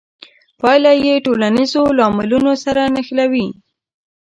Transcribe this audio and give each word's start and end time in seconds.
پایله 0.59 0.91
یې 1.05 1.15
ټولنیزو 1.25 1.81
لاملونو 1.99 2.53
سره 2.63 2.81
نښلوي. 2.95 3.47